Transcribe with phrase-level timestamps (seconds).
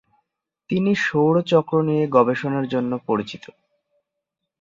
[0.69, 3.43] তিনি সৌর চক্র নিয়ে গবেষণার জন্য পরিচিত।